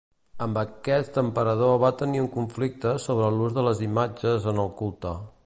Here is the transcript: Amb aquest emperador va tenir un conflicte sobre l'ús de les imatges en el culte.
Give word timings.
Amb 0.43 0.55
aquest 0.61 1.19
emperador 1.21 1.75
va 1.83 1.93
tenir 2.01 2.23
un 2.23 2.31
conflicte 2.39 2.95
sobre 3.05 3.31
l'ús 3.37 3.55
de 3.59 3.67
les 3.69 3.85
imatges 3.91 4.51
en 4.55 4.65
el 4.67 4.75
culte. 4.83 5.15